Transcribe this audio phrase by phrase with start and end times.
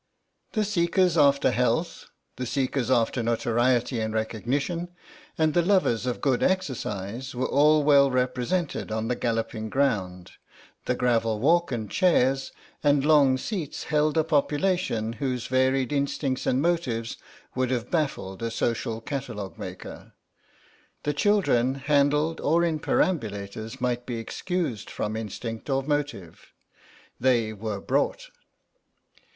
[0.53, 2.05] The seekers after health,
[2.35, 4.87] the seekers after notoriety and recognition,
[5.37, 10.31] and the lovers of good exercise were all well represented on the galloping ground;
[10.85, 12.51] the gravel walk and chairs
[12.83, 17.15] and long seats held a population whose varied instincts and motives
[17.53, 20.13] would have baffled a social catalogue maker.
[21.03, 26.47] The children, handled or in perambulators, might be excused from instinct or motive;
[27.19, 28.31] they were brought.